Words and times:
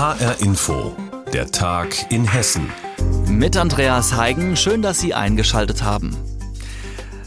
HR 0.00 0.40
Info, 0.40 0.96
der 1.30 1.50
Tag 1.50 2.10
in 2.10 2.24
Hessen. 2.24 2.70
Mit 3.28 3.54
Andreas 3.58 4.16
Heigen, 4.16 4.56
schön, 4.56 4.80
dass 4.80 4.98
Sie 4.98 5.12
eingeschaltet 5.12 5.82
haben. 5.82 6.16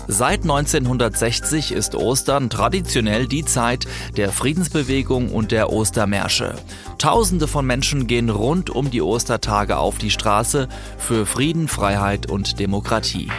Seit 0.08 0.42
1960 0.42 1.72
ist 1.72 1.94
Ostern 1.94 2.50
traditionell 2.50 3.28
die 3.28 3.46
Zeit 3.46 3.86
der 4.18 4.32
Friedensbewegung 4.32 5.30
und 5.30 5.52
der 5.52 5.72
Ostermärsche. 5.72 6.56
Tausende 6.98 7.48
von 7.48 7.64
Menschen 7.64 8.08
gehen 8.08 8.32
rund 8.32 8.72
um 8.72 8.90
die 8.90 9.04
Ostertage 9.04 9.78
auf 9.78 10.00
die 10.00 10.10
Straße 10.10 10.68
für 10.98 11.28
Frieden, 11.28 11.68
Freiheit 11.68 12.26
und 12.32 12.60
Demokratie. 12.60 13.30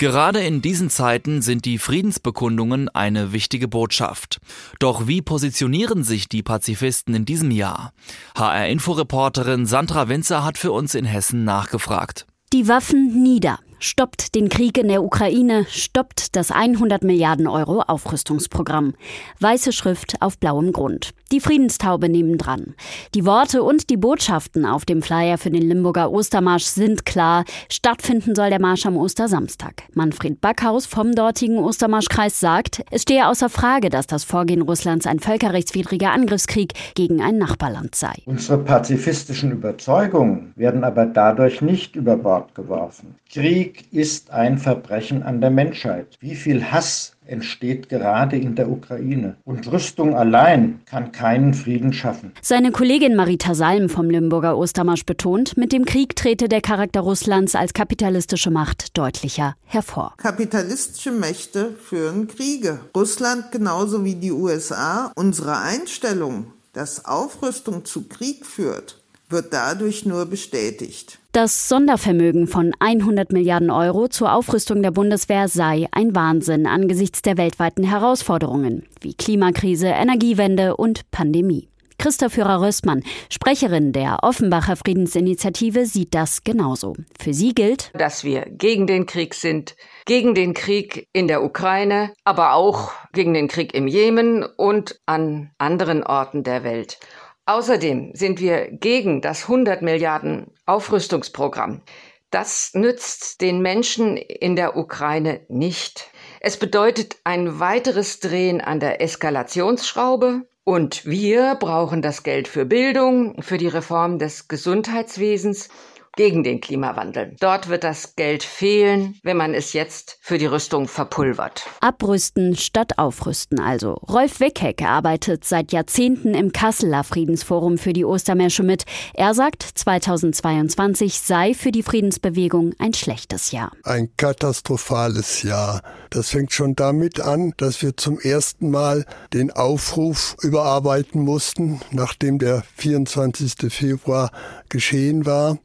Gerade 0.00 0.40
in 0.40 0.62
diesen 0.62 0.88
Zeiten 0.88 1.42
sind 1.42 1.66
die 1.66 1.76
Friedensbekundungen 1.76 2.88
eine 2.88 3.34
wichtige 3.34 3.68
Botschaft. 3.68 4.40
Doch 4.78 5.06
wie 5.06 5.20
positionieren 5.20 6.04
sich 6.04 6.26
die 6.26 6.42
Pazifisten 6.42 7.14
in 7.14 7.26
diesem 7.26 7.50
Jahr? 7.50 7.92
HR-Inforeporterin 8.34 9.66
Sandra 9.66 10.08
Winzer 10.08 10.42
hat 10.42 10.56
für 10.56 10.72
uns 10.72 10.94
in 10.94 11.04
Hessen 11.04 11.44
nachgefragt. 11.44 12.26
Die 12.54 12.66
Waffen 12.66 13.22
nieder 13.22 13.58
stoppt 13.78 14.34
den 14.34 14.48
Krieg 14.48 14.78
in 14.78 14.88
der 14.88 15.02
Ukraine, 15.02 15.66
stoppt 15.68 16.34
das 16.34 16.50
100 16.50 17.04
Milliarden 17.04 17.46
Euro 17.46 17.82
Aufrüstungsprogramm. 17.82 18.94
Weiße 19.40 19.70
Schrift 19.70 20.16
auf 20.20 20.38
blauem 20.38 20.72
Grund. 20.72 21.12
Die 21.32 21.38
Friedenstaube 21.38 22.08
nebendran. 22.08 22.74
Die 23.14 23.24
Worte 23.24 23.62
und 23.62 23.88
die 23.88 23.96
Botschaften 23.96 24.66
auf 24.66 24.84
dem 24.84 25.00
Flyer 25.00 25.38
für 25.38 25.50
den 25.50 25.62
Limburger 25.62 26.10
Ostermarsch 26.10 26.64
sind 26.64 27.06
klar. 27.06 27.44
Stattfinden 27.68 28.34
soll 28.34 28.50
der 28.50 28.60
Marsch 28.60 28.84
am 28.84 28.96
Ostersamstag. 28.96 29.84
Manfred 29.94 30.40
Backhaus 30.40 30.86
vom 30.86 31.14
dortigen 31.14 31.58
Ostermarschkreis 31.58 32.40
sagt, 32.40 32.82
es 32.90 33.02
stehe 33.02 33.28
außer 33.28 33.48
Frage, 33.48 33.90
dass 33.90 34.08
das 34.08 34.24
Vorgehen 34.24 34.62
Russlands 34.62 35.06
ein 35.06 35.20
völkerrechtswidriger 35.20 36.10
Angriffskrieg 36.10 36.72
gegen 36.96 37.22
ein 37.22 37.38
Nachbarland 37.38 37.94
sei. 37.94 38.14
Unsere 38.24 38.58
pazifistischen 38.58 39.52
Überzeugungen 39.52 40.52
werden 40.56 40.82
aber 40.82 41.06
dadurch 41.06 41.62
nicht 41.62 41.94
über 41.94 42.16
Bord 42.16 42.56
geworfen. 42.56 43.14
Krieg 43.32 43.84
ist 43.92 44.32
ein 44.32 44.58
Verbrechen 44.58 45.22
an 45.22 45.40
der 45.40 45.50
Menschheit. 45.50 46.16
Wie 46.18 46.34
viel 46.34 46.64
Hass 46.64 47.16
entsteht 47.30 47.88
gerade 47.88 48.36
in 48.36 48.54
der 48.54 48.70
Ukraine. 48.70 49.36
Und 49.44 49.70
Rüstung 49.70 50.14
allein 50.14 50.80
kann 50.86 51.12
keinen 51.12 51.54
Frieden 51.54 51.92
schaffen. 51.92 52.32
Seine 52.42 52.72
Kollegin 52.72 53.16
Marita 53.16 53.54
Salm 53.54 53.88
vom 53.88 54.10
Limburger 54.10 54.56
Ostermarsch 54.56 55.06
betont, 55.06 55.56
mit 55.56 55.72
dem 55.72 55.84
Krieg 55.84 56.16
trete 56.16 56.48
der 56.48 56.60
Charakter 56.60 57.00
Russlands 57.00 57.54
als 57.54 57.72
kapitalistische 57.72 58.50
Macht 58.50 58.96
deutlicher 58.98 59.54
hervor. 59.64 60.14
Kapitalistische 60.16 61.12
Mächte 61.12 61.72
führen 61.72 62.28
Kriege. 62.28 62.80
Russland 62.96 63.52
genauso 63.52 64.04
wie 64.04 64.14
die 64.14 64.32
USA. 64.32 65.12
Unsere 65.14 65.58
Einstellung, 65.58 66.46
dass 66.72 67.04
Aufrüstung 67.04 67.84
zu 67.84 68.08
Krieg 68.08 68.46
führt, 68.46 68.99
wird 69.30 69.52
dadurch 69.52 70.04
nur 70.04 70.26
bestätigt. 70.26 71.18
Das 71.32 71.68
Sondervermögen 71.68 72.48
von 72.48 72.72
100 72.80 73.32
Milliarden 73.32 73.70
Euro 73.70 74.08
zur 74.08 74.32
Aufrüstung 74.32 74.82
der 74.82 74.90
Bundeswehr 74.90 75.48
sei 75.48 75.86
ein 75.92 76.14
Wahnsinn 76.14 76.66
angesichts 76.66 77.22
der 77.22 77.36
weltweiten 77.36 77.84
Herausforderungen 77.84 78.86
wie 79.00 79.14
Klimakrise, 79.14 79.86
Energiewende 79.86 80.76
und 80.76 81.08
Pandemie. 81.10 81.70
Christa 82.00 82.30
Führer-Röstmann, 82.30 83.02
Sprecherin 83.28 83.92
der 83.92 84.20
Offenbacher 84.22 84.76
Friedensinitiative, 84.76 85.84
sieht 85.84 86.14
das 86.14 86.44
genauso. 86.44 86.94
Für 87.20 87.34
sie 87.34 87.52
gilt, 87.52 87.90
dass 87.92 88.24
wir 88.24 88.46
gegen 88.48 88.86
den 88.86 89.04
Krieg 89.04 89.34
sind, 89.34 89.76
gegen 90.06 90.34
den 90.34 90.54
Krieg 90.54 91.08
in 91.12 91.28
der 91.28 91.44
Ukraine, 91.44 92.14
aber 92.24 92.54
auch 92.54 92.92
gegen 93.12 93.34
den 93.34 93.48
Krieg 93.48 93.74
im 93.74 93.86
Jemen 93.86 94.42
und 94.56 94.98
an 95.04 95.50
anderen 95.58 96.02
Orten 96.02 96.42
der 96.42 96.64
Welt. 96.64 96.98
Außerdem 97.46 98.12
sind 98.14 98.40
wir 98.40 98.70
gegen 98.70 99.20
das 99.20 99.42
100 99.42 99.82
Milliarden 99.82 100.52
Aufrüstungsprogramm. 100.66 101.82
Das 102.30 102.70
nützt 102.74 103.40
den 103.40 103.60
Menschen 103.60 104.16
in 104.16 104.54
der 104.54 104.76
Ukraine 104.76 105.40
nicht. 105.48 106.10
Es 106.40 106.56
bedeutet 106.56 107.16
ein 107.24 107.58
weiteres 107.58 108.20
Drehen 108.20 108.60
an 108.60 108.78
der 108.78 109.02
Eskalationsschraube 109.02 110.48
und 110.62 111.04
wir 111.04 111.56
brauchen 111.56 112.02
das 112.02 112.22
Geld 112.22 112.46
für 112.46 112.64
Bildung, 112.64 113.42
für 113.42 113.58
die 113.58 113.66
Reform 113.66 114.20
des 114.20 114.46
Gesundheitswesens 114.46 115.68
gegen 116.16 116.42
den 116.42 116.60
Klimawandel. 116.60 117.36
Dort 117.40 117.68
wird 117.68 117.84
das 117.84 118.16
Geld 118.16 118.42
fehlen, 118.42 119.18
wenn 119.22 119.36
man 119.36 119.54
es 119.54 119.72
jetzt 119.72 120.18
für 120.20 120.38
die 120.38 120.46
Rüstung 120.46 120.88
verpulvert. 120.88 121.64
Abrüsten 121.80 122.56
statt 122.56 122.98
aufrüsten 122.98 123.60
also. 123.60 123.92
Rolf 123.92 124.40
Weckeck 124.40 124.82
arbeitet 124.82 125.44
seit 125.44 125.72
Jahrzehnten 125.72 126.34
im 126.34 126.52
Kasseler 126.52 127.04
Friedensforum 127.04 127.78
für 127.78 127.92
die 127.92 128.04
Ostermärsche 128.04 128.62
mit. 128.62 128.84
Er 129.14 129.34
sagt, 129.34 129.62
2022 129.62 131.20
sei 131.20 131.54
für 131.54 131.72
die 131.72 131.82
Friedensbewegung 131.82 132.74
ein 132.78 132.94
schlechtes 132.94 133.52
Jahr. 133.52 133.72
Ein 133.84 134.10
katastrophales 134.16 135.42
Jahr. 135.42 135.82
Das 136.10 136.30
fängt 136.30 136.52
schon 136.52 136.74
damit 136.74 137.20
an, 137.20 137.52
dass 137.56 137.82
wir 137.82 137.96
zum 137.96 138.18
ersten 138.18 138.70
Mal 138.70 139.04
den 139.32 139.50
Aufruf 139.50 140.36
überarbeiten 140.42 141.22
mussten, 141.22 141.80
nachdem 141.92 142.38
der 142.38 142.64
24. 142.76 143.72
Februar 143.72 144.30
geschehen 144.68 145.26
war 145.26 145.58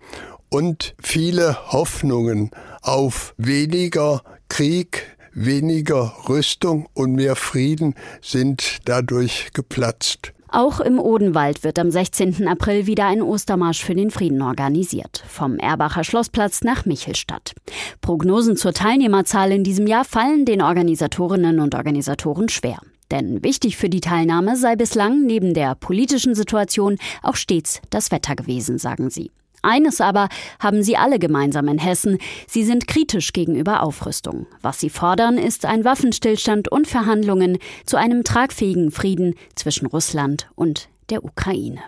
und 0.50 0.96
viele 1.02 1.72
Hoffnungen 1.72 2.52
auf 2.82 3.34
weniger 3.38 4.22
Krieg, 4.50 5.18
weniger 5.34 6.14
Rüstung 6.30 6.88
und 6.94 7.14
mehr 7.14 7.36
Frieden 7.36 7.96
sind 8.22 8.80
dadurch 8.86 9.52
geplatzt. 9.54 10.32
Auch 10.56 10.80
im 10.80 11.00
Odenwald 11.00 11.66
wird 11.66 11.80
am 11.80 11.92
16. 11.92 12.48
April 12.48 12.86
wieder 12.86 13.08
ein 13.08 13.22
Ostermarsch 13.22 13.84
für 13.84 13.94
den 13.94 14.10
Frieden 14.10 14.42
organisiert. 14.42 15.22
Vom 15.28 15.58
Erbacher 15.58 16.06
Schlossplatz 16.06 16.62
nach 16.64 16.86
Michelstadt. 16.86 17.54
Prognosen 18.00 18.56
zur 18.56 18.72
Teilnehmerzahl 18.72 19.52
in 19.52 19.66
diesem 19.66 19.86
Jahr 19.86 20.06
fallen 20.06 20.46
den 20.46 20.62
Organisatorinnen 20.62 21.60
und 21.60 21.76
Organisatoren 21.76 22.48
schwer. 22.48 22.78
Denn 23.12 23.44
wichtig 23.44 23.76
für 23.76 23.90
die 23.90 24.00
Teilnahme 24.00 24.56
sei 24.56 24.78
bislang 24.78 25.26
neben 25.26 25.54
der 25.54 25.76
politischen 25.76 26.36
Situation 26.36 26.98
auch 27.22 27.36
stets 27.36 27.82
das 27.90 28.12
Wetter 28.12 28.36
gewesen, 28.36 28.78
sagen 28.78 29.10
sie. 29.10 29.32
Eines 29.66 30.00
aber 30.00 30.30
haben 30.60 30.84
sie 30.84 30.96
alle 30.96 31.20
gemeinsam 31.20 31.68
in 31.68 31.80
Hessen. 31.80 32.20
Sie 32.48 32.64
sind 32.64 32.88
kritisch 32.88 33.34
gegenüber 33.34 33.82
Aufrüstung. 33.82 34.46
Was 34.62 34.80
sie 34.80 34.90
fordern, 34.90 35.38
ist 35.38 35.66
ein 35.66 35.84
Waffenstillstand 35.84 36.72
und 36.72 36.88
Verhandlungen 36.88 37.58
zu 37.86 37.98
einem 37.98 38.24
tragfähigen 38.24 38.92
Frieden 38.92 39.34
zwischen 39.56 39.88
Russland 39.88 40.48
und 40.56 40.88
der 41.10 41.26
Ukraine. 41.26 41.82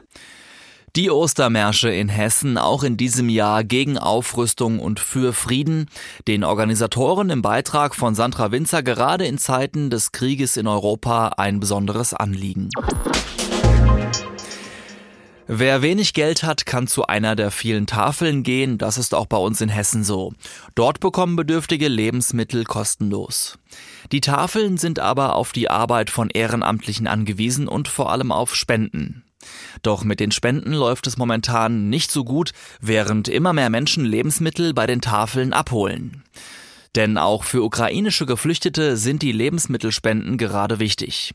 Die 0.95 1.11
Ostermärsche 1.11 1.89
in 1.91 2.09
Hessen 2.09 2.57
auch 2.57 2.81
in 2.81 2.97
diesem 2.97 3.29
Jahr 3.29 3.63
gegen 3.63 3.99
Aufrüstung 3.99 4.79
und 4.79 4.99
für 4.99 5.31
Frieden. 5.31 5.85
Den 6.27 6.43
Organisatoren 6.43 7.29
im 7.29 7.43
Beitrag 7.43 7.93
von 7.93 8.15
Sandra 8.15 8.51
Winzer 8.51 8.81
gerade 8.81 9.27
in 9.27 9.37
Zeiten 9.37 9.91
des 9.91 10.11
Krieges 10.11 10.57
in 10.57 10.65
Europa 10.65 11.33
ein 11.37 11.59
besonderes 11.59 12.15
Anliegen. 12.15 12.69
Wer 15.49 15.81
wenig 15.81 16.13
Geld 16.13 16.43
hat, 16.43 16.65
kann 16.65 16.87
zu 16.87 17.07
einer 17.07 17.37
der 17.37 17.51
vielen 17.51 17.87
Tafeln 17.87 18.43
gehen. 18.43 18.77
Das 18.77 18.97
ist 18.97 19.15
auch 19.15 19.27
bei 19.27 19.37
uns 19.37 19.61
in 19.61 19.69
Hessen 19.69 20.03
so. 20.03 20.33
Dort 20.75 20.99
bekommen 20.99 21.37
Bedürftige 21.37 21.87
Lebensmittel 21.87 22.65
kostenlos. 22.65 23.57
Die 24.11 24.19
Tafeln 24.19 24.77
sind 24.77 24.99
aber 24.99 25.35
auf 25.35 25.53
die 25.53 25.69
Arbeit 25.69 26.09
von 26.09 26.29
Ehrenamtlichen 26.29 27.07
angewiesen 27.07 27.69
und 27.69 27.87
vor 27.87 28.11
allem 28.11 28.33
auf 28.33 28.55
Spenden. 28.55 29.23
Doch 29.83 30.03
mit 30.03 30.19
den 30.19 30.31
Spenden 30.31 30.73
läuft 30.73 31.07
es 31.07 31.17
momentan 31.17 31.89
nicht 31.89 32.11
so 32.11 32.25
gut, 32.25 32.51
während 32.81 33.29
immer 33.29 33.53
mehr 33.53 33.69
Menschen 33.69 34.03
Lebensmittel 34.03 34.73
bei 34.73 34.85
den 34.85 34.99
Tafeln 34.99 35.53
abholen. 35.53 36.23
Denn 36.95 37.17
auch 37.17 37.43
für 37.43 37.63
ukrainische 37.63 38.25
Geflüchtete 38.25 38.97
sind 38.97 39.21
die 39.21 39.31
Lebensmittelspenden 39.31 40.37
gerade 40.37 40.79
wichtig. 40.79 41.33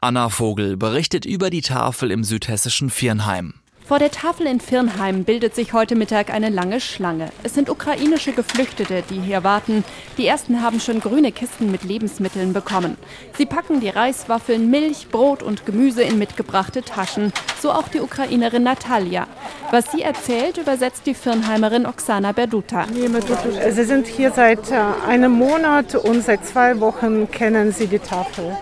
Anna 0.00 0.28
Vogel 0.28 0.76
berichtet 0.76 1.24
über 1.26 1.50
die 1.50 1.62
Tafel 1.62 2.10
im 2.10 2.24
südhessischen 2.24 2.90
Viernheim. 2.90 3.54
Vor 3.86 3.98
der 3.98 4.10
Tafel 4.10 4.46
in 4.46 4.60
Firnheim 4.60 5.24
bildet 5.24 5.54
sich 5.54 5.74
heute 5.74 5.94
Mittag 5.94 6.32
eine 6.32 6.48
lange 6.48 6.80
Schlange. 6.80 7.28
Es 7.42 7.52
sind 7.52 7.68
ukrainische 7.68 8.32
Geflüchtete, 8.32 9.02
die 9.10 9.20
hier 9.20 9.44
warten. 9.44 9.84
Die 10.16 10.26
ersten 10.26 10.62
haben 10.62 10.80
schon 10.80 11.00
grüne 11.00 11.32
Kisten 11.32 11.70
mit 11.70 11.84
Lebensmitteln 11.84 12.54
bekommen. 12.54 12.96
Sie 13.36 13.44
packen 13.44 13.80
die 13.80 13.90
Reiswaffeln, 13.90 14.70
Milch, 14.70 15.08
Brot 15.10 15.42
und 15.42 15.66
Gemüse 15.66 16.02
in 16.02 16.18
mitgebrachte 16.18 16.80
Taschen. 16.80 17.30
So 17.60 17.72
auch 17.72 17.88
die 17.88 18.00
Ukrainerin 18.00 18.62
Natalia. 18.62 19.26
Was 19.70 19.92
sie 19.92 20.00
erzählt, 20.00 20.56
übersetzt 20.56 21.04
die 21.04 21.14
Firnheimerin 21.14 21.84
Oksana 21.84 22.32
Berduta. 22.32 22.86
Sie 23.70 23.84
sind 23.84 24.06
hier 24.06 24.30
seit 24.30 24.70
äh, 24.70 24.76
einem 25.06 25.32
Monat 25.32 25.94
und 25.94 26.24
seit 26.24 26.46
zwei 26.46 26.80
Wochen 26.80 27.30
kennen 27.30 27.70
sie 27.70 27.86
die 27.86 27.98
Tafel. 27.98 28.56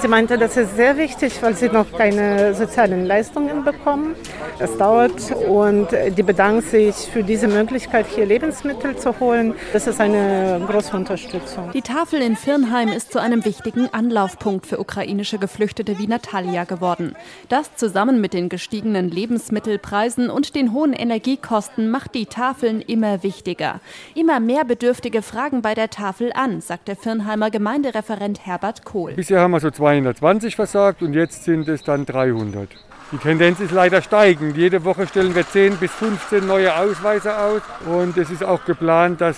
Sie 0.00 0.06
meinte, 0.06 0.38
das 0.38 0.56
ist 0.56 0.76
sehr 0.76 0.96
wichtig, 0.96 1.42
weil 1.42 1.56
sie 1.56 1.68
noch 1.68 1.90
keine 1.90 2.54
sozialen 2.54 3.04
Leistungen 3.04 3.64
bekommen. 3.64 4.14
Es 4.58 4.76
dauert 4.76 5.32
und 5.48 5.88
die 6.16 6.22
bedanken 6.22 6.62
sich 6.62 6.94
für 6.94 7.22
diese 7.22 7.48
Möglichkeit, 7.48 8.06
hier 8.06 8.26
Lebensmittel 8.26 8.96
zu 8.96 9.18
holen. 9.18 9.54
Das 9.72 9.86
ist 9.86 10.00
eine 10.00 10.60
große 10.68 10.94
Unterstützung. 10.96 11.70
Die 11.72 11.82
Tafel 11.82 12.22
in 12.22 12.36
Firnheim 12.36 12.88
ist 12.88 13.12
zu 13.12 13.20
einem 13.20 13.44
wichtigen 13.44 13.88
Anlaufpunkt 13.92 14.66
für 14.66 14.78
ukrainische 14.78 15.38
Geflüchtete 15.38 15.98
wie 15.98 16.06
Natalia 16.06 16.64
geworden. 16.64 17.16
Das 17.48 17.74
zusammen 17.74 18.20
mit 18.20 18.34
den 18.34 18.48
gestiegenen 18.48 19.10
Lebensmittelpreisen 19.10 20.30
und 20.30 20.54
den 20.54 20.72
hohen 20.72 20.92
Energiekosten 20.92 21.90
macht 21.90 22.14
die 22.14 22.26
Tafeln 22.26 22.80
immer 22.80 23.22
wichtiger. 23.22 23.80
Immer 24.14 24.38
mehr 24.38 24.64
Bedürftige 24.64 25.22
fragen 25.22 25.62
bei 25.62 25.74
der 25.74 25.90
Tafel 25.90 26.32
an, 26.34 26.60
sagt 26.60 26.88
der 26.88 26.96
Firnheimer 26.96 27.50
Gemeindereferent 27.50 28.46
Herbert 28.46 28.84
Kohl. 28.84 29.14
Bisher 29.14 29.40
haben 29.40 29.50
wir 29.50 29.60
so 29.60 29.70
220 29.70 30.54
versagt 30.54 31.02
und 31.02 31.14
jetzt 31.14 31.44
sind 31.44 31.68
es 31.68 31.82
dann 31.82 32.06
300. 32.06 32.68
Die 33.12 33.18
Tendenz 33.18 33.60
ist 33.60 33.72
leider 33.72 34.00
steigend. 34.00 34.56
Jede 34.56 34.84
Woche 34.86 35.06
stellen 35.06 35.34
wir 35.34 35.46
10 35.46 35.76
bis 35.76 35.90
15 35.92 36.46
neue 36.46 36.74
Ausweise 36.74 37.36
aus 37.36 37.60
und 37.84 38.16
es 38.16 38.30
ist 38.30 38.42
auch 38.42 38.64
geplant, 38.64 39.20
dass 39.20 39.36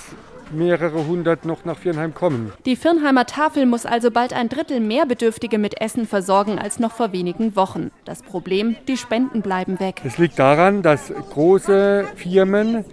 mehrere 0.52 1.08
hundert 1.08 1.44
noch 1.44 1.64
nach 1.64 1.76
Firnheim 1.76 2.14
kommen. 2.14 2.52
Die 2.66 2.76
Firnheimer 2.76 3.26
Tafel 3.26 3.66
muss 3.66 3.84
also 3.84 4.12
bald 4.12 4.32
ein 4.32 4.48
Drittel 4.48 4.78
mehr 4.78 5.06
Bedürftige 5.06 5.58
mit 5.58 5.80
Essen 5.80 6.06
versorgen 6.06 6.56
als 6.60 6.78
noch 6.78 6.92
vor 6.92 7.10
wenigen 7.10 7.56
Wochen. 7.56 7.90
Das 8.04 8.22
Problem, 8.22 8.76
die 8.86 8.96
Spenden 8.96 9.42
bleiben 9.42 9.80
weg. 9.80 10.02
Es 10.04 10.18
liegt 10.18 10.38
daran, 10.38 10.82
dass 10.82 11.12
große 11.32 12.06
Firmen 12.14 12.84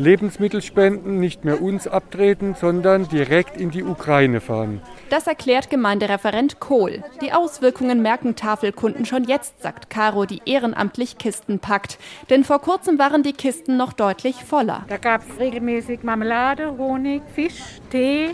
Lebensmittelspenden 0.00 1.20
nicht 1.20 1.44
mehr 1.44 1.60
uns 1.60 1.86
abtreten, 1.86 2.54
sondern 2.54 3.06
direkt 3.08 3.60
in 3.60 3.70
die 3.70 3.84
Ukraine 3.84 4.40
fahren. 4.40 4.80
Das 5.10 5.26
erklärt 5.26 5.68
Gemeindereferent 5.68 6.58
Kohl. 6.58 7.04
Die 7.20 7.32
Auswirkungen 7.32 8.00
merken 8.00 8.34
Tafelkunden 8.34 9.04
schon 9.04 9.24
jetzt, 9.24 9.62
sagt 9.62 9.90
Caro, 9.90 10.24
die 10.24 10.40
ehrenamtlich 10.46 11.18
Kisten 11.18 11.58
packt. 11.58 11.98
Denn 12.30 12.44
vor 12.44 12.60
kurzem 12.60 12.98
waren 12.98 13.22
die 13.22 13.34
Kisten 13.34 13.76
noch 13.76 13.92
deutlich 13.92 14.36
voller. 14.36 14.84
Da 14.88 14.96
gab 14.96 15.22
es 15.22 15.38
regelmäßig 15.38 16.02
Marmelade, 16.02 16.76
Honig, 16.78 17.22
Fisch, 17.34 17.60
Tee. 17.90 18.30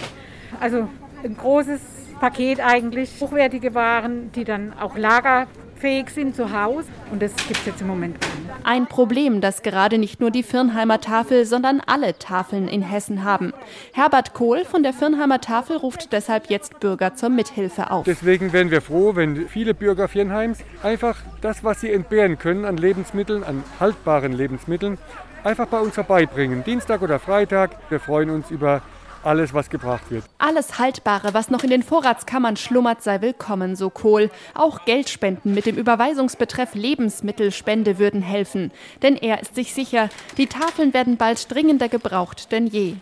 Also 0.61 0.89
ein 1.25 1.37
großes 1.37 1.81
Paket 2.21 2.61
eigentlich. 2.61 3.11
Hochwertige 3.21 3.75
Waren, 3.75 4.31
die 4.33 4.45
dann 4.45 4.73
auch 4.79 4.97
Lager 4.97 5.49
fähig 5.77 6.11
sind 6.11 6.35
zu 6.35 6.53
Hause. 6.53 6.89
Und 7.11 7.23
das 7.23 7.35
gibt 7.37 7.61
es 7.61 7.67
jetzt 7.67 7.81
im 7.81 7.87
Moment 7.87 8.21
gar 8.21 8.29
nicht. 8.29 8.67
Ein 8.67 8.87
Problem, 8.87 9.41
das 9.41 9.63
gerade 9.63 9.99
nicht 9.99 10.21
nur 10.21 10.31
die 10.31 10.43
Firnheimer 10.43 11.01
Tafel, 11.01 11.45
sondern 11.45 11.81
alle 11.87 12.19
Tafeln 12.19 12.69
in 12.69 12.83
Hessen 12.83 13.25
haben. 13.25 13.53
Herbert 13.93 14.35
Kohl 14.35 14.65
von 14.65 14.83
der 14.83 14.93
Firnheimer 14.93 15.41
Tafel 15.41 15.77
ruft 15.77 16.13
deshalb 16.13 16.51
jetzt 16.51 16.81
Bürger 16.81 17.15
zur 17.15 17.29
Mithilfe 17.29 17.91
auf. 17.91 18.05
Deswegen 18.05 18.53
wären 18.53 18.71
wir 18.71 18.81
froh, 18.81 19.15
wenn 19.15 19.49
viele 19.49 19.75
Bürger 19.75 20.09
Firnheims 20.09 20.59
einfach 20.83 21.17
das, 21.41 21.63
was 21.63 21.81
sie 21.81 21.93
entbehren 21.93 22.39
können 22.39 22.65
an 22.65 22.77
Lebensmitteln, 22.77 23.45
an 23.45 23.63
haltbaren 23.79 24.33
Lebensmitteln, 24.33 24.99
einfach 25.45 25.67
bei 25.67 25.79
uns 25.79 25.95
vorbeibringen. 25.95 26.65
Dienstag 26.65 27.03
oder 27.03 27.19
Freitag. 27.19 27.71
Wir 27.89 28.01
freuen 28.01 28.31
uns 28.31 28.51
über 28.51 28.83
alles, 29.27 29.53
was 29.53 29.69
gebracht 29.69 30.11
wird. 30.11 30.25
Alles 30.39 30.79
Haltbare, 30.79 31.35
was 31.35 31.51
noch 31.51 31.65
in 31.65 31.71
den 31.71 31.83
Vorratskammern 31.83 32.57
schlummert, 32.57 33.03
sei 33.03 33.21
willkommen, 33.21 33.77
so 33.77 33.91
Kohl. 33.91 34.31
Auch 34.55 34.85
Geldspenden 34.85 35.55
mit 35.55 35.67
dem 35.67 35.77
Überweisungsbetreff 35.77 36.75
Lebensmittelspende 36.75 37.99
würden 37.99 38.23
helfen. 38.23 38.73
Denn 39.03 39.17
er 39.17 39.43
ist 39.43 39.55
sich 39.55 39.75
sicher, 39.75 40.09
die 40.39 40.47
Tafeln 40.47 40.95
werden 40.95 41.17
bald 41.17 41.53
dringender 41.53 41.89
gebraucht 41.89 42.47
denn 42.53 42.67
je. 42.67 42.95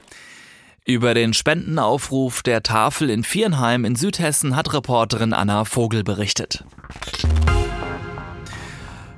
Über 0.87 1.15
den 1.15 1.33
Spendenaufruf 1.33 2.43
der 2.43 2.63
Tafel 2.63 3.09
in 3.09 3.25
Viernheim 3.25 3.85
in 3.85 3.97
Südhessen 3.97 4.55
hat 4.55 4.75
Reporterin 4.75 5.33
Anna 5.33 5.65
Vogel 5.65 6.05
berichtet. 6.05 6.65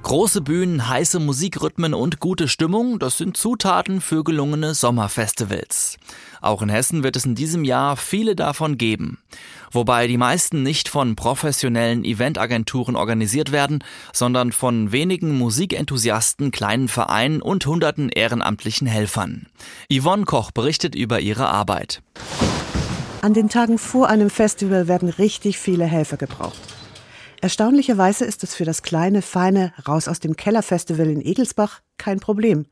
Große 0.06 0.40
Bühnen, 0.40 0.88
heiße 0.88 1.18
Musikrhythmen 1.18 1.92
und 1.92 2.20
gute 2.20 2.46
Stimmung, 2.46 3.00
das 3.00 3.18
sind 3.18 3.36
Zutaten 3.36 4.00
für 4.00 4.22
gelungene 4.22 4.72
Sommerfestivals. 4.72 5.98
Auch 6.40 6.62
in 6.62 6.68
Hessen 6.68 7.02
wird 7.02 7.16
es 7.16 7.24
in 7.24 7.34
diesem 7.34 7.64
Jahr 7.64 7.96
viele 7.96 8.36
davon 8.36 8.78
geben. 8.78 9.18
Wobei 9.72 10.06
die 10.06 10.16
meisten 10.16 10.62
nicht 10.62 10.88
von 10.88 11.16
professionellen 11.16 12.04
Eventagenturen 12.04 12.94
organisiert 12.94 13.50
werden, 13.50 13.82
sondern 14.12 14.52
von 14.52 14.92
wenigen 14.92 15.36
Musikenthusiasten, 15.36 16.52
kleinen 16.52 16.86
Vereinen 16.86 17.42
und 17.42 17.66
hunderten 17.66 18.08
ehrenamtlichen 18.08 18.86
Helfern. 18.86 19.46
Yvonne 19.92 20.24
Koch 20.24 20.52
berichtet 20.52 20.94
über 20.94 21.18
ihre 21.18 21.48
Arbeit. 21.48 22.00
An 23.22 23.34
den 23.34 23.48
Tagen 23.48 23.76
vor 23.76 24.08
einem 24.08 24.30
Festival 24.30 24.86
werden 24.86 25.08
richtig 25.08 25.58
viele 25.58 25.84
Helfer 25.84 26.16
gebraucht. 26.16 26.75
Erstaunlicherweise 27.40 28.24
ist 28.24 28.42
es 28.44 28.54
für 28.54 28.64
das 28.64 28.82
kleine, 28.82 29.22
feine 29.22 29.72
Raus 29.86 30.08
aus 30.08 30.20
dem 30.20 30.36
Keller 30.36 30.62
Festival 30.62 31.08
in 31.08 31.20
Egelsbach 31.20 31.80
kein 31.98 32.18
Problem. 32.18 32.66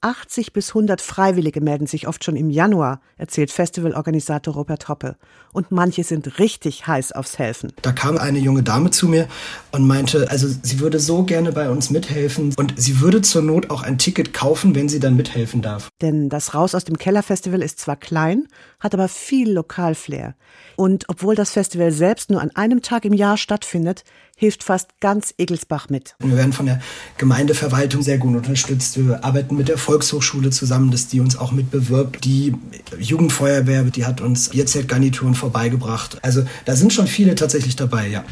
80 0.00 0.52
bis 0.52 0.70
100 0.70 1.00
Freiwillige 1.00 1.60
melden 1.60 1.86
sich 1.86 2.06
oft 2.06 2.24
schon 2.24 2.36
im 2.36 2.50
Januar, 2.50 3.00
erzählt 3.16 3.50
Festivalorganisator 3.50 4.54
Robert 4.54 4.88
Hoppe. 4.88 5.16
Und 5.52 5.72
manche 5.72 6.04
sind 6.04 6.38
richtig 6.38 6.86
heiß 6.86 7.12
aufs 7.12 7.38
Helfen. 7.38 7.72
Da 7.82 7.92
kam 7.92 8.16
eine 8.16 8.38
junge 8.38 8.62
Dame 8.62 8.90
zu 8.90 9.08
mir 9.08 9.26
und 9.72 9.86
meinte, 9.86 10.30
also 10.30 10.46
sie 10.62 10.78
würde 10.78 11.00
so 11.00 11.24
gerne 11.24 11.52
bei 11.52 11.68
uns 11.68 11.90
mithelfen 11.90 12.54
und 12.56 12.74
sie 12.76 13.00
würde 13.00 13.22
zur 13.22 13.42
Not 13.42 13.70
auch 13.70 13.82
ein 13.82 13.98
Ticket 13.98 14.32
kaufen, 14.32 14.74
wenn 14.74 14.88
sie 14.88 15.00
dann 15.00 15.16
mithelfen 15.16 15.62
darf. 15.62 15.88
Denn 16.00 16.28
das 16.28 16.54
Raus 16.54 16.74
aus 16.74 16.84
dem 16.84 16.98
Keller 16.98 17.22
Festival 17.22 17.62
ist 17.62 17.80
zwar 17.80 17.96
klein, 17.96 18.46
hat 18.78 18.94
aber 18.94 19.08
viel 19.08 19.50
Lokalflair. 19.50 20.34
Und 20.76 21.06
obwohl 21.08 21.34
das 21.34 21.50
Festival 21.50 21.90
selbst 21.90 22.30
nur 22.30 22.40
an 22.40 22.52
einem 22.54 22.82
Tag 22.82 23.04
im 23.04 23.12
Jahr 23.12 23.36
stattfindet, 23.36 24.04
hilft 24.36 24.62
fast 24.62 25.00
ganz 25.00 25.34
Egelsbach 25.36 25.88
mit. 25.88 26.14
Wir 26.20 26.36
werden 26.36 26.52
von 26.52 26.66
der 26.66 26.80
Gemeindeverwaltung 27.16 28.02
sehr 28.02 28.18
gut 28.18 28.36
unterstützt. 28.36 28.96
Wir 29.04 29.24
arbeiten 29.24 29.56
mit 29.56 29.68
der 29.68 29.78
Volkshochschule 29.88 30.50
zusammen, 30.50 30.90
dass 30.90 31.06
die 31.06 31.18
uns 31.18 31.38
auch 31.38 31.50
mit 31.50 31.70
bewirbt. 31.70 32.22
Die 32.26 32.54
Jugendfeuerwehr, 32.98 33.84
die 33.84 34.04
hat 34.04 34.20
uns 34.20 34.50
Bierzeltgarnituren 34.50 35.34
vorbeigebracht. 35.34 36.22
Also 36.22 36.42
da 36.66 36.76
sind 36.76 36.92
schon 36.92 37.06
viele 37.06 37.34
tatsächlich 37.34 37.74
dabei, 37.74 38.06
ja. 38.06 38.22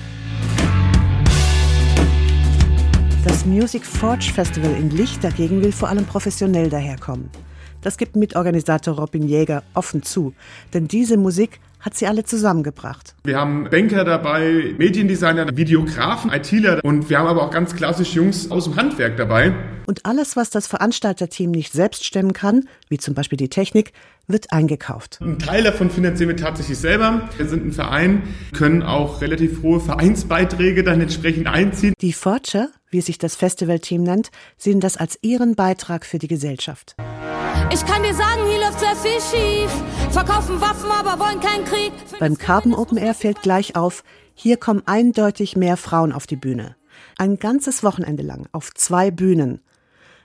Das 3.25 3.47
Music 3.47 3.87
Forge 3.87 4.31
Festival 4.35 4.73
in 4.73 4.91
Licht 4.91 5.25
dagegen 5.25 5.62
will 5.62 5.73
vor 5.73 5.88
allem 5.88 6.05
professionell 6.05 6.69
daherkommen. 6.69 7.31
Das 7.81 7.97
gibt 7.97 8.17
Mitorganisator 8.17 8.94
Robin 8.94 9.26
Jäger 9.26 9.62
offen 9.73 10.03
zu, 10.03 10.35
denn 10.75 10.88
diese 10.88 11.17
Musik 11.17 11.61
hat 11.81 11.94
sie 11.94 12.06
alle 12.06 12.25
zusammengebracht. 12.25 13.14
Wir 13.25 13.38
haben 13.38 13.69
Banker 13.70 14.05
dabei, 14.05 14.75
Mediendesigner, 14.78 15.56
Videografen, 15.56 16.32
ITler 16.32 16.81
und 16.84 17.08
wir 17.11 17.19
haben 17.19 17.28
aber 17.28 17.44
auch 17.44 17.50
ganz 17.50 17.75
klassisch 17.75 18.14
Jungs 18.14 18.50
aus 18.50 18.64
dem 18.64 18.76
Handwerk 18.76 19.17
dabei. 19.17 19.52
Und 19.87 20.05
alles, 20.05 20.34
was 20.37 20.50
das 20.50 20.67
Veranstalterteam 20.67 21.52
nicht 21.52 21.73
selbst 21.73 22.05
stemmen 22.05 22.32
kann, 22.32 22.64
wie 22.88 22.99
zum 22.99 23.14
Beispiel 23.14 23.37
die 23.37 23.49
Technik, 23.49 23.93
wird 24.26 24.52
eingekauft. 24.52 25.19
Ein 25.20 25.38
Teil 25.38 25.62
davon 25.62 25.90
finanzieren 25.90 26.31
wir 26.31 26.37
tatsächlich 26.37 26.78
selber. 26.78 27.28
Wir 27.37 27.46
sind 27.46 27.64
ein 27.64 27.73
Verein, 27.73 28.22
können 28.52 28.82
auch 28.82 29.20
relativ 29.20 29.62
hohe 29.62 29.81
Vereinsbeiträge 29.81 30.82
dann 30.82 31.00
entsprechend 31.00 31.46
einziehen. 31.46 31.94
Die 32.00 32.12
Forger, 32.12 32.69
wie 32.90 33.00
sich 33.00 33.19
das 33.19 33.37
Festivalteam 33.37 34.02
nennt, 34.02 34.31
sehen 34.56 34.81
das 34.81 34.96
als 34.96 35.19
ihren 35.22 35.55
Beitrag 35.55 36.05
für 36.05 36.19
die 36.19 36.29
Gesellschaft. 36.29 36.96
Ich 37.72 37.84
kann 37.84 38.03
dir 38.03 38.15
sagen, 38.15 38.46
hier 38.48 38.60
läuft 38.60 38.81
sehr 38.81 38.96
viel 38.96 39.20
schief. 39.20 39.70
Verkaufen 40.10 40.60
Waffen, 40.60 40.91
aber 40.91 41.19
wollen 41.22 41.41
keinen 41.41 41.65
Krieg. 41.65 41.93
Beim 42.19 42.39
Carbon 42.39 42.75
Open 42.75 42.96
Air 42.96 43.15
fällt 43.15 43.43
gleich 43.43 43.77
auf, 43.77 44.03
hier 44.34 44.56
kommen 44.56 44.82
eindeutig 44.86 45.56
mehr 45.56 45.77
Frauen 45.77 46.13
auf 46.13 46.27
die 46.27 46.36
Bühne. 46.36 46.77
Ein 47.19 47.39
ganzes 47.39 47.82
Wochenende 47.82 48.22
lang 48.22 48.46
auf 48.53 48.72
zwei 48.75 49.10
Bühnen. 49.10 49.60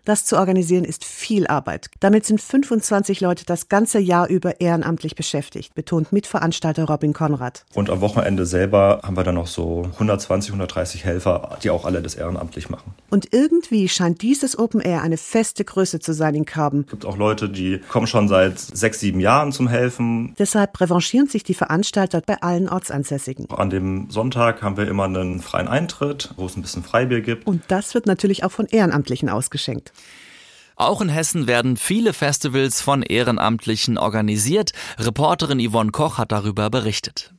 Das 0.03 0.25
zu 0.25 0.37
organisieren 0.37 0.83
ist 0.83 1.05
viel 1.05 1.45
Arbeit. 1.45 1.91
Damit 1.99 2.25
sind 2.25 2.41
25 2.41 3.21
Leute 3.21 3.45
das 3.45 3.69
ganze 3.69 3.99
Jahr 3.99 4.27
über 4.27 4.59
ehrenamtlich 4.59 5.15
beschäftigt, 5.15 5.75
betont 5.75 6.11
Mitveranstalter 6.11 6.85
Robin 6.85 7.13
Konrad. 7.13 7.65
Und 7.75 7.91
am 7.91 8.01
Wochenende 8.01 8.47
selber 8.47 9.01
haben 9.03 9.15
wir 9.15 9.23
dann 9.23 9.35
noch 9.35 9.45
so 9.45 9.83
120, 9.93 10.51
130 10.51 11.05
Helfer, 11.05 11.59
die 11.61 11.69
auch 11.69 11.85
alle 11.85 12.01
das 12.01 12.15
ehrenamtlich 12.15 12.69
machen. 12.71 12.95
Und 13.11 13.31
irgendwie 13.31 13.87
scheint 13.89 14.23
dieses 14.23 14.57
Open 14.57 14.81
Air 14.81 15.03
eine 15.03 15.17
feste 15.17 15.63
Größe 15.63 15.99
zu 15.99 16.13
sein 16.13 16.33
in 16.33 16.45
Karben. 16.45 16.81
Es 16.85 16.91
gibt 16.91 17.05
auch 17.05 17.17
Leute, 17.17 17.47
die 17.47 17.77
kommen 17.77 18.07
schon 18.07 18.27
seit 18.27 18.57
sechs, 18.59 18.99
sieben 18.99 19.19
Jahren 19.19 19.51
zum 19.51 19.67
Helfen. 19.67 20.33
Deshalb 20.39 20.81
revanchieren 20.81 21.27
sich 21.27 21.43
die 21.43 21.53
Veranstalter 21.53 22.21
bei 22.25 22.41
allen 22.41 22.69
Ortsansässigen. 22.69 23.47
An 23.51 23.69
dem 23.69 24.09
Sonntag 24.09 24.63
haben 24.63 24.77
wir 24.77 24.87
immer 24.87 25.03
einen 25.03 25.41
freien 25.41 25.67
Eintritt, 25.67 26.33
wo 26.37 26.47
es 26.47 26.57
ein 26.57 26.63
bisschen 26.63 26.83
Freibier 26.83 27.21
gibt. 27.21 27.45
Und 27.45 27.61
das 27.67 27.93
wird 27.93 28.07
natürlich 28.07 28.43
auch 28.43 28.51
von 28.51 28.65
Ehrenamtlichen 28.65 29.29
ausgeschenkt. 29.29 29.90
Auch 30.75 31.01
in 31.01 31.09
Hessen 31.09 31.47
werden 31.47 31.77
viele 31.77 32.13
Festivals 32.13 32.81
von 32.81 33.03
Ehrenamtlichen 33.03 33.97
organisiert. 33.97 34.71
Reporterin 34.97 35.59
Yvonne 35.59 35.91
Koch 35.91 36.17
hat 36.17 36.31
darüber 36.31 36.69
berichtet. 36.69 37.33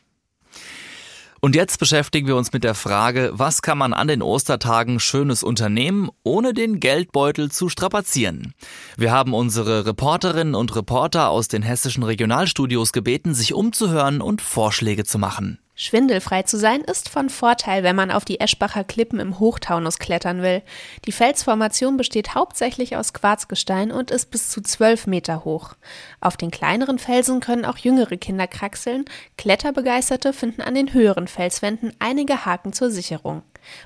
Und 1.44 1.56
jetzt 1.56 1.80
beschäftigen 1.80 2.28
wir 2.28 2.36
uns 2.36 2.52
mit 2.52 2.62
der 2.62 2.76
Frage, 2.76 3.32
was 3.32 3.62
kann 3.62 3.76
man 3.76 3.94
an 3.94 4.06
den 4.06 4.22
Ostertagen 4.22 5.00
Schönes 5.00 5.42
unternehmen, 5.42 6.08
ohne 6.22 6.54
den 6.54 6.78
Geldbeutel 6.78 7.50
zu 7.50 7.68
strapazieren. 7.68 8.54
Wir 8.96 9.10
haben 9.10 9.34
unsere 9.34 9.84
Reporterinnen 9.86 10.54
und 10.54 10.76
Reporter 10.76 11.30
aus 11.30 11.48
den 11.48 11.62
hessischen 11.62 12.04
Regionalstudios 12.04 12.92
gebeten, 12.92 13.34
sich 13.34 13.54
umzuhören 13.54 14.20
und 14.20 14.40
Vorschläge 14.40 15.02
zu 15.02 15.18
machen. 15.18 15.58
Schwindelfrei 15.74 16.42
zu 16.42 16.58
sein 16.58 16.82
ist 16.82 17.08
von 17.08 17.30
Vorteil, 17.30 17.82
wenn 17.82 17.96
man 17.96 18.10
auf 18.10 18.26
die 18.26 18.40
Eschbacher 18.40 18.84
Klippen 18.84 19.20
im 19.20 19.38
Hochtaunus 19.38 19.98
klettern 19.98 20.42
will. 20.42 20.62
Die 21.06 21.12
Felsformation 21.12 21.96
besteht 21.96 22.34
hauptsächlich 22.34 22.96
aus 22.96 23.14
Quarzgestein 23.14 23.90
und 23.90 24.10
ist 24.10 24.30
bis 24.30 24.50
zu 24.50 24.60
zwölf 24.60 25.06
Meter 25.06 25.44
hoch. 25.46 25.74
Auf 26.20 26.36
den 26.36 26.50
kleineren 26.50 26.98
Felsen 26.98 27.40
können 27.40 27.64
auch 27.64 27.78
jüngere 27.78 28.18
Kinder 28.18 28.46
kraxeln. 28.46 29.06
Kletterbegeisterte 29.38 30.34
finden 30.34 30.60
an 30.60 30.74
den 30.74 30.92
höheren 30.92 31.26
Felswänden 31.26 31.94
einige 31.98 32.44
Haken 32.44 32.74
zur 32.74 32.90
Sicherung. 32.90 33.42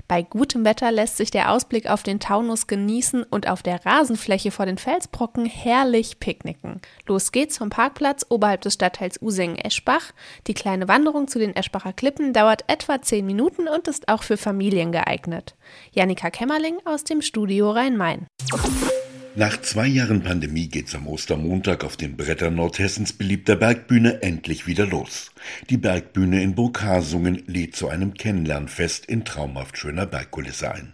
Bei 0.07 0.21
gutem 0.21 0.65
Wetter 0.65 0.91
lässt 0.91 1.17
sich 1.17 1.31
der 1.31 1.51
Ausblick 1.51 1.89
auf 1.89 2.03
den 2.03 2.19
Taunus 2.19 2.67
genießen 2.67 3.23
und 3.23 3.47
auf 3.47 3.63
der 3.63 3.85
Rasenfläche 3.85 4.51
vor 4.51 4.65
den 4.65 4.77
Felsbrocken 4.77 5.45
herrlich 5.45 6.19
picknicken. 6.19 6.81
Los 7.07 7.31
geht's 7.31 7.57
vom 7.57 7.69
Parkplatz 7.69 8.25
oberhalb 8.29 8.61
des 8.61 8.73
Stadtteils 8.73 9.21
Usingen-Eschbach. 9.21 10.11
Die 10.47 10.53
kleine 10.53 10.87
Wanderung 10.87 11.27
zu 11.27 11.39
den 11.39 11.55
Eschbacher 11.55 11.93
Klippen 11.93 12.33
dauert 12.33 12.65
etwa 12.67 13.01
zehn 13.01 13.25
Minuten 13.25 13.67
und 13.67 13.87
ist 13.87 14.07
auch 14.09 14.23
für 14.23 14.37
Familien 14.37 14.91
geeignet. 14.91 15.55
Janika 15.91 16.29
Kämmerling 16.29 16.77
aus 16.85 17.03
dem 17.03 17.21
Studio 17.21 17.71
Rhein-Main. 17.71 18.27
Nach 19.39 19.61
zwei 19.61 19.85
Jahren 19.85 20.23
Pandemie 20.23 20.67
geht's 20.67 20.95
am 20.95 21.05
Ostermontag 21.05 21.83
auf 21.83 21.95
den 21.95 22.17
Brettern 22.17 22.55
Nordhessens 22.55 23.13
beliebter 23.13 23.55
Bergbühne 23.55 24.23
endlich 24.23 24.65
wieder 24.65 24.87
los. 24.87 25.29
Die 25.69 25.77
Bergbühne 25.77 26.41
in 26.41 26.55
Burghasungen 26.55 27.43
lädt 27.45 27.75
zu 27.75 27.87
einem 27.87 28.15
Kennenlernfest 28.15 29.05
in 29.05 29.25
traumhaft 29.25 29.77
schöner 29.77 30.07
Bergkulisse 30.07 30.71
ein. 30.71 30.93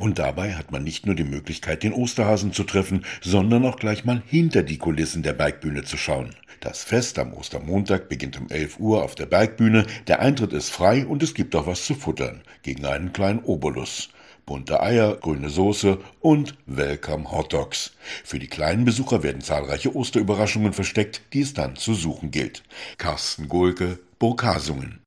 Und 0.00 0.18
dabei 0.18 0.54
hat 0.54 0.72
man 0.72 0.82
nicht 0.82 1.06
nur 1.06 1.14
die 1.14 1.22
Möglichkeit, 1.22 1.84
den 1.84 1.92
Osterhasen 1.92 2.52
zu 2.52 2.64
treffen, 2.64 3.04
sondern 3.20 3.64
auch 3.64 3.76
gleich 3.76 4.04
mal 4.04 4.24
hinter 4.26 4.64
die 4.64 4.78
Kulissen 4.78 5.22
der 5.22 5.34
Bergbühne 5.34 5.84
zu 5.84 5.96
schauen. 5.96 6.30
Das 6.58 6.82
Fest 6.82 7.20
am 7.20 7.32
Ostermontag 7.32 8.08
beginnt 8.08 8.40
um 8.40 8.50
11 8.50 8.80
Uhr 8.80 9.04
auf 9.04 9.14
der 9.14 9.26
Bergbühne, 9.26 9.86
der 10.08 10.18
Eintritt 10.18 10.52
ist 10.52 10.70
frei 10.70 11.06
und 11.06 11.22
es 11.22 11.32
gibt 11.32 11.54
auch 11.54 11.68
was 11.68 11.86
zu 11.86 11.94
futtern, 11.94 12.42
gegen 12.64 12.86
einen 12.86 13.12
kleinen 13.12 13.44
Obolus 13.44 14.08
bunte 14.46 14.80
Eier, 14.80 15.16
grüne 15.16 15.48
Soße 15.48 15.98
und 16.20 16.56
Welcome 16.66 17.30
Hot 17.30 17.52
Dogs. 17.52 17.92
Für 18.24 18.38
die 18.38 18.48
kleinen 18.48 18.84
Besucher 18.84 19.22
werden 19.22 19.42
zahlreiche 19.42 19.94
Osterüberraschungen 19.94 20.72
versteckt, 20.72 21.22
die 21.32 21.40
es 21.40 21.54
dann 21.54 21.76
zu 21.76 21.94
suchen 21.94 22.30
gilt. 22.30 22.62
Carsten 22.98 23.48
Gohlke, 23.48 23.98
Burghasungen. 24.18 25.00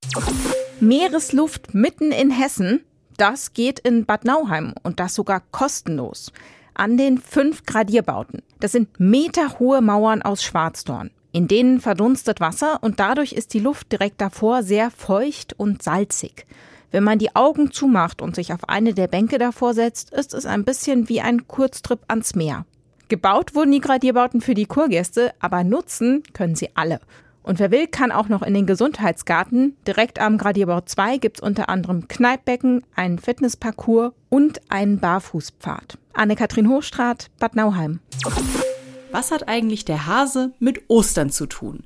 Meeresluft 0.79 1.74
mitten 1.74 2.12
in 2.12 2.32
Hessen, 2.32 2.82
das 3.17 3.53
geht 3.53 3.79
in 3.79 4.06
Bad 4.06 4.25
Nauheim 4.25 4.74
und 4.84 5.00
das 5.00 5.15
sogar 5.15 5.41
kostenlos. 5.51 6.32
An 6.74 6.98
den 6.98 7.17
fünf 7.17 7.65
Gradierbauten. 7.65 8.44
Das 8.60 8.72
sind 8.72 9.00
meterhohe 9.00 9.82
Mauern 9.82 10.22
aus 10.22 10.44
Schwarzdorn. 10.44 11.10
In 11.32 11.48
denen 11.48 11.82
verdunstet 11.82 12.39
Wasser 12.39 12.79
und 12.82 13.00
dadurch 13.00 13.34
ist 13.34 13.53
die 13.53 13.60
Luft 13.60 13.91
direkt 13.91 14.22
davor 14.22 14.63
sehr 14.63 14.91
feucht 14.91 15.53
und 15.58 15.82
salzig. 15.82 16.46
Wenn 16.91 17.03
man 17.03 17.20
die 17.20 17.36
Augen 17.36 17.72
zumacht 17.72 18.22
und 18.22 18.36
sich 18.36 18.53
auf 18.53 18.70
eine 18.70 18.94
der 18.94 19.08
Bänke 19.08 19.38
davor 19.38 19.74
setzt, 19.74 20.12
ist 20.12 20.34
es 20.34 20.46
ein 20.46 20.63
bisschen 20.63 21.10
wie 21.10 21.22
ein 21.22 21.48
Kurztrip 21.48 22.00
ans 22.08 22.36
Meer. 22.36 22.65
Gebaut 23.10 23.56
wurden 23.56 23.72
die 23.72 23.79
Gradierbauten 23.79 24.41
für 24.41 24.53
die 24.53 24.65
Kurgäste, 24.65 25.34
aber 25.39 25.63
nutzen 25.63 26.24
können 26.34 26.56
sie 26.56 26.70
alle. 26.75 27.00
Und 27.44 27.60
wer 27.60 27.72
will, 27.72 27.88
kann 27.88 28.12
auch 28.12 28.27
noch 28.27 28.41
in 28.41 28.53
den 28.53 28.65
Gesundheitsgarten. 28.65 29.77
Direkt 29.88 30.20
am 30.20 30.38
Gradierbau 30.38 30.82
2 30.82 31.17
gibt 31.17 31.38
es 31.38 31.44
unter 31.44 31.70
anderem 31.70 32.10
Kneippbecken, 32.10 32.84
einen 32.94 33.20
Fitnessparcours 33.20 34.12
und 34.27 34.60
einen 34.70 35.00
Barfußpfad. 35.00 35.98
Anne-Kathrin 36.13 36.67
Hochstraat, 36.67 37.29
Bad 37.39 37.56
Nauheim. 37.56 38.01
Was 39.18 39.32
hat 39.32 39.48
eigentlich 39.48 39.84
der 39.84 40.06
Hase 40.06 40.54
mit 40.60 40.92
Ostern 40.92 41.32
zu 41.32 41.48
tun? 41.48 41.86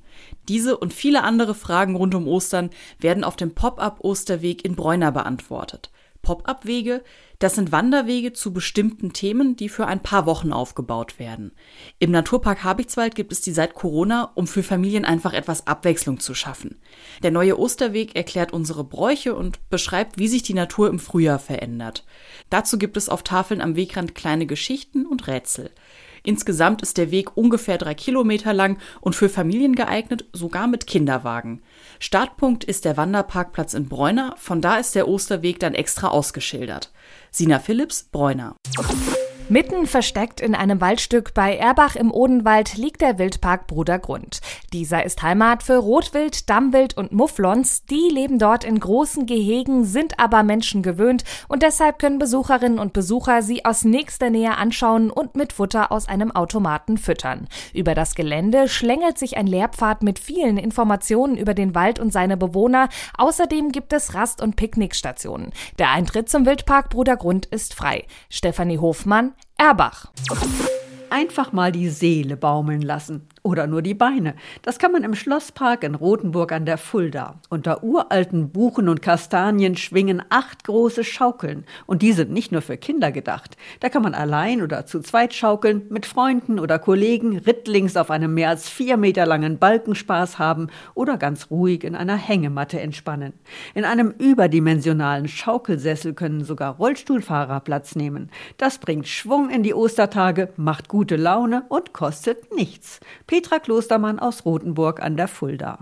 Diese 0.50 0.76
und 0.76 0.94
viele 0.94 1.24
andere 1.24 1.56
Fragen 1.56 1.96
rund 1.96 2.14
um 2.14 2.28
Ostern 2.28 2.72
werden 3.00 3.24
auf 3.24 3.38
dem 3.38 3.56
Pop-up 3.56 4.02
Osterweg 4.02 4.66
in 4.66 4.76
Bräuner 4.76 5.14
beantwortet. 5.14 5.92
Pop-up-Wege, 6.24 7.06
das 7.40 7.56
sind 7.56 7.72
Wanderwege 7.72 8.34
zu 8.34 8.52
bestimmten 8.52 9.14
Themen, 9.14 9.56
die 9.56 9.70
für 9.70 9.88
ein 9.88 10.04
paar 10.04 10.26
Wochen 10.26 10.52
aufgebaut 10.52 11.20
werden. 11.20 11.54
Im 12.00 12.12
Naturpark 12.12 12.66
Habichtswald 12.66 13.16
gibt 13.16 13.32
es 13.32 13.40
die 13.40 13.54
seit 13.54 13.76
Corona, 13.76 14.34
um 14.36 14.46
für 14.46 14.62
Familien 14.62 15.06
einfach 15.06 15.32
etwas 15.32 15.68
Abwechslung 15.68 16.20
zu 16.20 16.34
schaffen. 16.34 16.82
Der 17.24 17.32
neue 17.32 17.58
Osterweg 17.58 18.14
erklärt 18.14 18.52
unsere 18.52 18.84
Bräuche 18.84 19.36
und 19.36 19.70
beschreibt, 19.70 20.20
wie 20.20 20.28
sich 20.28 20.44
die 20.44 20.54
Natur 20.54 20.90
im 20.90 21.00
Frühjahr 21.00 21.40
verändert. 21.40 22.04
Dazu 22.50 22.78
gibt 22.78 22.98
es 22.98 23.08
auf 23.08 23.24
Tafeln 23.24 23.62
am 23.62 23.78
Wegrand 23.78 24.16
kleine 24.16 24.48
Geschichten 24.48 25.06
und 25.06 25.28
Rätsel. 25.28 25.72
Insgesamt 26.24 26.82
ist 26.82 26.98
der 26.98 27.12
Weg 27.12 27.36
ungefähr 27.36 27.78
drei 27.78 27.94
Kilometer 27.94 28.54
lang 28.54 28.78
und 29.00 29.16
für 29.16 29.30
Familien 29.30 29.76
geeignet, 29.76 30.26
sogar 30.34 30.68
mit 30.68 30.88
Kinderwagen. 30.88 31.62
Startpunkt 32.00 32.64
ist 32.64 32.86
der 32.86 32.98
Wanderparkplatz 32.98 33.74
in 33.74 33.90
Bräuner, 33.90 34.36
von 34.38 34.62
da 34.62 34.78
ist 34.78 34.96
der 34.96 35.08
Osterweg 35.08 35.60
dann 35.60 35.74
extra 35.74 36.10
ausgeschildert. 36.10 36.92
Sina 37.32 37.60
Phillips, 37.60 38.04
Bräuner. 38.12 38.56
Mitten 39.52 39.86
versteckt 39.86 40.40
in 40.40 40.56
einem 40.56 40.80
Waldstück 40.80 41.34
bei 41.34 41.58
Erbach 41.58 41.98
im 41.98 42.10
Odenwald 42.10 42.78
liegt 42.78 43.02
der 43.02 43.20
Wildpark 43.20 43.68
Brudergrund. 43.68 44.40
Dieser 44.72 45.04
ist 45.04 45.24
Heimat 45.24 45.62
für 45.62 45.76
Rotwild, 45.76 46.50
Dammwild 46.50 46.96
und 46.96 47.12
Mufflons. 47.12 47.84
Die 47.84 48.08
leben 48.10 48.40
dort 48.40 48.64
in 48.64 48.80
großen 48.80 49.26
Gehegen, 49.26 49.84
sind 49.84 50.22
aber 50.22 50.44
Menschen 50.44 50.84
gewöhnt 50.84 51.26
und 51.50 51.64
deshalb 51.64 52.00
können 52.00 52.18
Besucherinnen 52.18 52.80
und 52.80 52.94
Besucher 52.94 53.42
sie 53.42 53.66
aus 53.66 53.84
nächster 53.84 54.30
Nähe 54.30 54.56
anschauen 54.56 55.12
und 55.12 55.36
mit 55.36 55.52
Futter 55.52 55.92
aus 55.92 56.08
einem 56.08 56.32
Automaten 56.32 56.98
füttern. 56.98 57.50
Über 57.74 57.94
das 57.94 58.16
Gelände 58.16 58.70
schlängelt 58.70 59.18
sich 59.18 59.36
ein 59.36 59.48
Lehrpfad 59.48 60.02
mit 60.02 60.18
vielen 60.18 60.58
Informationen 60.58 61.36
über 61.36 61.54
den 61.54 61.76
Wald 61.76 62.00
und 62.00 62.14
seine 62.14 62.38
Bewohner. 62.38 62.88
Außerdem 63.18 63.74
gibt 63.74 63.92
es 63.92 64.14
Rast- 64.14 64.42
und 64.42 64.56
Picknickstationen. 64.56 65.52
Der 65.78 65.92
Eintritt 65.92 66.30
zum 66.30 66.46
Wildpark 66.46 66.90
Brudergrund 66.90 67.48
ist 67.48 67.74
frei. 67.74 68.06
Stefanie 68.30 68.78
Hofmann, 68.78 69.34
Erbach. 69.62 70.08
Einfach 71.12 71.52
mal 71.52 71.72
die 71.72 71.90
Seele 71.90 72.36
baumeln 72.36 72.82
lassen. 72.82 73.28
Oder 73.44 73.66
nur 73.66 73.82
die 73.82 73.96
Beine. 73.96 74.36
Das 74.62 74.78
kann 74.78 74.92
man 74.92 75.04
im 75.04 75.16
Schlosspark 75.16 75.84
in 75.84 75.96
Rothenburg 75.96 76.52
an 76.52 76.68
der 76.68 76.78
Fulda. 76.78 77.40
Unter 77.50 77.84
uralten 77.84 78.52
Buchen 78.52 78.88
und 78.88 79.02
Kastanien 79.02 79.76
schwingen 79.76 80.22
acht 80.30 80.64
große 80.64 81.04
Schaukeln. 81.04 81.64
Und 81.88 82.04
die 82.04 82.14
sind 82.14 82.30
nicht 82.30 82.52
nur 82.52 82.62
für 82.62 82.78
Kinder 82.78 83.12
gedacht. 83.12 83.58
Da 83.80 83.90
kann 83.90 84.04
man 84.04 84.14
allein 84.14 84.62
oder 84.62 84.86
zu 84.86 85.00
zweit 85.00 85.34
schaukeln, 85.34 85.88
mit 85.90 86.06
Freunden 86.06 86.60
oder 86.60 86.78
Kollegen 86.78 87.40
rittlings 87.40 87.98
auf 87.98 88.12
einem 88.12 88.36
mehr 88.36 88.50
als 88.50 88.70
vier 88.70 88.96
Meter 88.96 89.26
langen 89.26 89.58
Balken 89.58 89.96
Spaß 89.96 90.38
haben 90.38 90.68
oder 90.94 91.18
ganz 91.18 91.50
ruhig 91.50 91.84
in 91.84 91.96
einer 91.96 92.18
Hängematte 92.18 92.80
entspannen. 92.80 93.34
In 93.74 93.86
einem 93.86 94.14
überdimensionalen 94.20 95.28
Schaukelsessel 95.28 96.14
können 96.14 96.44
sogar 96.44 96.76
Rollstuhlfahrer 96.76 97.62
Platz 97.62 97.96
nehmen. 97.96 98.30
Das 98.58 98.78
bringt 98.78 99.08
Schwung 99.08 99.50
in 99.50 99.64
die 99.64 99.74
Ostertage, 99.74 100.50
macht 100.58 100.90
gute 100.90 101.16
Laune 101.16 101.64
und 101.70 101.92
kostet 101.92 102.54
nichts. 102.54 103.00
Petra 103.32 103.60
Klostermann 103.60 104.20
aus 104.20 104.44
Rothenburg 104.44 105.02
an 105.02 105.16
der 105.16 105.30
Fulda. 105.30 105.80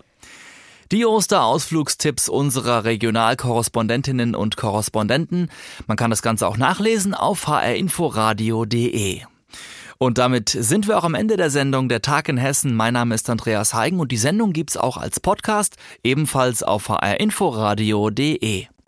Die 0.92 1.04
Osterausflugstipps 1.04 2.30
unserer 2.30 2.84
Regionalkorrespondentinnen 2.84 4.36
und 4.36 4.56
Korrespondenten. 4.56 5.50
Man 5.88 5.98
kann 5.98 6.12
das 6.12 6.22
Ganze 6.22 6.48
auch 6.48 6.58
nachlesen 6.58 7.16
auf 7.16 7.48
hrinforadio.de. 7.48 9.22
Und 9.98 10.20
damit 10.20 10.50
sind 10.50 10.88
wir 10.88 11.00
auch 11.00 11.04
am 11.04 11.16
Ende 11.16 11.38
der 11.38 11.50
Sendung 11.50 11.90
Der 11.90 12.04
Tag 12.04 12.30
in 12.30 12.38
Hessen. 12.38 12.76
Mein 12.76 12.94
Name 12.94 13.16
ist 13.16 13.28
Andreas 13.32 13.74
Heigen 13.74 14.00
und 14.00 14.12
die 14.12 14.18
Sendung 14.18 14.54
gibt's 14.54 14.78
auch 14.78 14.98
als 14.98 15.20
Podcast, 15.20 15.76
ebenfalls 16.04 16.62
auf 16.62 16.90
hrinforadio.de. 16.90 18.68